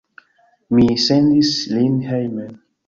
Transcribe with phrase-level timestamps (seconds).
[0.73, 2.55] Mi sendis lin hejmen.